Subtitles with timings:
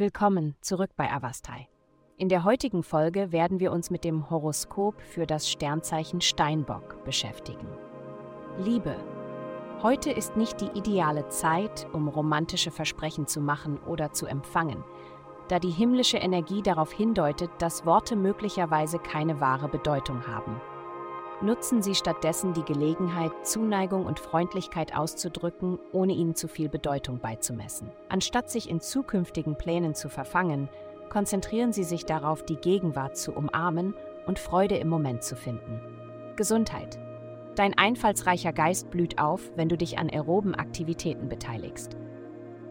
[0.00, 1.68] Willkommen zurück bei Avastai.
[2.16, 7.66] In der heutigen Folge werden wir uns mit dem Horoskop für das Sternzeichen Steinbock beschäftigen.
[8.56, 8.96] Liebe.
[9.82, 14.82] Heute ist nicht die ideale Zeit, um romantische Versprechen zu machen oder zu empfangen,
[15.48, 20.62] da die himmlische Energie darauf hindeutet, dass Worte möglicherweise keine wahre Bedeutung haben.
[21.42, 27.90] Nutzen Sie stattdessen die Gelegenheit, Zuneigung und Freundlichkeit auszudrücken, ohne ihnen zu viel Bedeutung beizumessen.
[28.10, 30.68] Anstatt sich in zukünftigen Plänen zu verfangen,
[31.08, 33.94] konzentrieren Sie sich darauf, die Gegenwart zu umarmen
[34.26, 35.80] und Freude im Moment zu finden.
[36.36, 36.98] Gesundheit.
[37.56, 41.96] Dein einfallsreicher Geist blüht auf, wenn du dich an aeroben Aktivitäten beteiligst.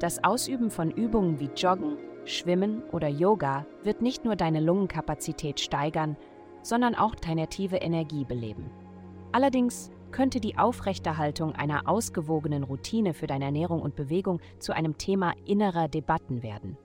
[0.00, 1.96] Das Ausüben von Übungen wie Joggen,
[2.26, 6.18] Schwimmen oder Yoga wird nicht nur deine Lungenkapazität steigern,
[6.62, 8.70] sondern auch deine tiefe Energie beleben.
[9.32, 15.34] Allerdings könnte die Aufrechterhaltung einer ausgewogenen Routine für deine Ernährung und Bewegung zu einem Thema
[15.46, 16.76] innerer Debatten werden.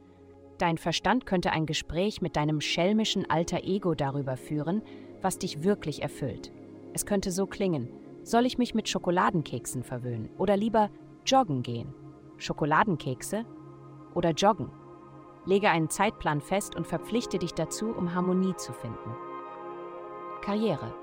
[0.58, 4.82] Dein Verstand könnte ein Gespräch mit deinem schelmischen alter Ego darüber führen,
[5.22, 6.52] was dich wirklich erfüllt.
[6.94, 7.90] Es könnte so klingen,
[8.24, 10.90] soll ich mich mit Schokoladenkeksen verwöhnen oder lieber
[11.26, 11.94] joggen gehen?
[12.38, 13.46] Schokoladenkekse
[14.14, 14.72] oder joggen?
[15.46, 19.12] Lege einen Zeitplan fest und verpflichte dich dazu, um Harmonie zu finden.
[20.46, 20.94] Karriere.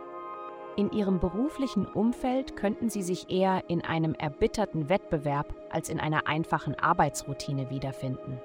[0.76, 6.28] In ihrem beruflichen Umfeld könnten sie sich eher in einem erbitterten Wettbewerb als in einer
[6.28, 8.40] einfachen Arbeitsroutine wiederfinden.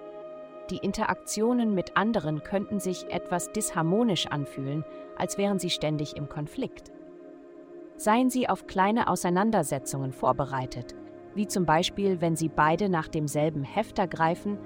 [0.72, 4.84] Die Interaktionen mit anderen könnten sich etwas disharmonisch anfühlen,
[5.16, 6.92] als wären sie ständig im Konflikt.
[7.96, 10.96] Seien Sie auf kleine Auseinandersetzungen vorbereitet,
[11.36, 14.58] wie zum Beispiel, wenn Sie beide nach demselben Hefter greifen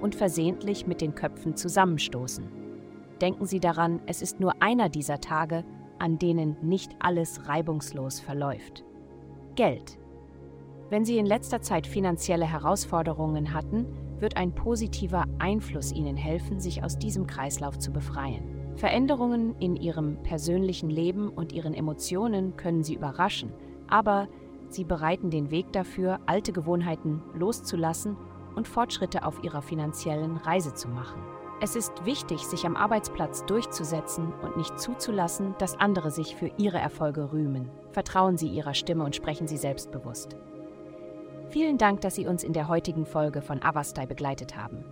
[0.00, 2.46] und versehentlich mit den Köpfen zusammenstoßen.
[3.20, 5.64] Denken Sie daran, es ist nur einer dieser Tage,
[5.98, 8.84] an denen nicht alles reibungslos verläuft.
[9.54, 9.98] Geld.
[10.90, 13.86] Wenn Sie in letzter Zeit finanzielle Herausforderungen hatten,
[14.20, 18.42] wird ein positiver Einfluss Ihnen helfen, sich aus diesem Kreislauf zu befreien.
[18.76, 23.52] Veränderungen in Ihrem persönlichen Leben und Ihren Emotionen können Sie überraschen,
[23.88, 24.28] aber
[24.68, 28.16] sie bereiten den Weg dafür, alte Gewohnheiten loszulassen
[28.54, 31.20] und Fortschritte auf Ihrer finanziellen Reise zu machen.
[31.60, 36.78] Es ist wichtig, sich am Arbeitsplatz durchzusetzen und nicht zuzulassen, dass andere sich für ihre
[36.78, 37.68] Erfolge rühmen.
[37.90, 40.36] Vertrauen Sie Ihrer Stimme und sprechen Sie selbstbewusst.
[41.48, 44.84] Vielen Dank, dass Sie uns in der heutigen Folge von Avastai begleitet haben.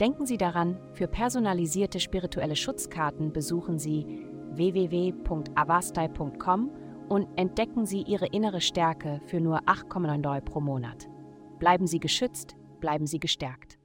[0.00, 6.70] Denken Sie daran, für personalisierte spirituelle Schutzkarten besuchen Sie www.avastai.com
[7.08, 11.10] und entdecken Sie Ihre innere Stärke für nur 8,9 Euro pro Monat.
[11.58, 13.75] Bleiben Sie geschützt, bleiben Sie gestärkt.